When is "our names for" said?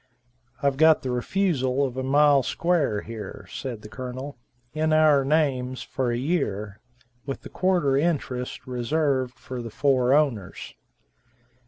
4.93-6.09